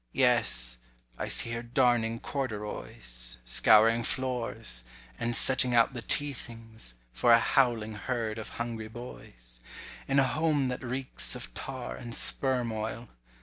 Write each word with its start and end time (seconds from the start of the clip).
Yes—I 0.13 1.27
see 1.27 1.51
her 1.51 1.61
darning 1.61 2.19
corduroys, 2.19 3.37
Scouring 3.45 4.03
floors, 4.03 4.83
and 5.19 5.35
setting 5.35 5.75
out 5.75 5.93
the 5.93 6.01
tea 6.01 6.33
things, 6.33 6.95
For 7.13 7.31
a 7.31 7.37
howling 7.37 7.93
herd 7.93 8.39
of 8.39 8.49
hungry 8.57 8.87
boys, 8.87 9.61
In 10.07 10.17
a 10.17 10.23
home 10.23 10.69
that 10.69 10.81
reeks 10.83 11.35
of 11.35 11.53
tar 11.53 11.95
and 11.95 12.15
sperm 12.15 12.71
oil! 12.71 13.09